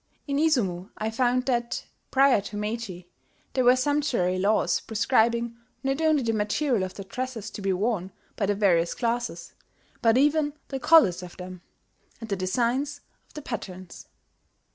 In 0.25 0.39
Izumo 0.39 0.89
I 0.97 1.11
found 1.11 1.45
that, 1.45 1.85
prior 2.09 2.41
to 2.41 2.57
Meiji, 2.57 3.07
there 3.53 3.63
were 3.63 3.75
sumptuary 3.75 4.39
laws 4.39 4.79
prescribing 4.79 5.55
not 5.83 6.01
only 6.01 6.23
the 6.23 6.33
material 6.33 6.81
of 6.81 6.95
the 6.95 7.03
dresses 7.03 7.51
to 7.51 7.61
be 7.61 7.71
worn 7.71 8.11
by 8.35 8.47
the 8.47 8.55
various 8.55 8.95
classes, 8.95 9.53
but 10.01 10.17
even 10.17 10.53
the 10.69 10.79
colours 10.79 11.21
of 11.21 11.37
them, 11.37 11.61
and 12.19 12.29
the 12.31 12.35
designs 12.35 13.01
of 13.27 13.35
the 13.35 13.43
patterns. 13.43 14.07